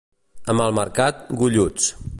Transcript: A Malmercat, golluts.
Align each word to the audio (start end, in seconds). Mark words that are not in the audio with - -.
A 0.53 0.55
Malmercat, 0.61 1.21
golluts. 1.43 1.95